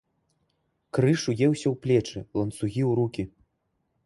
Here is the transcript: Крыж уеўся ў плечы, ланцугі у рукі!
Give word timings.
Крыж 0.97 1.21
уеўся 1.31 1.67
ў 1.73 1.75
плечы, 1.85 2.19
ланцугі 2.41 2.83
у 2.95 2.97
рукі! 3.03 3.23